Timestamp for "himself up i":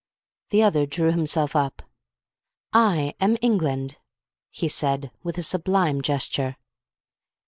1.11-3.13